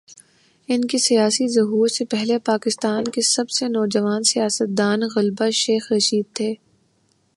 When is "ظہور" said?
1.47-1.87